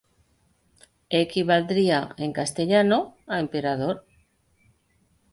Equivaldría 1.23 1.99
en 2.23 2.31
castellano 2.39 2.99
a 3.33 3.35
Emperador. 3.45 3.95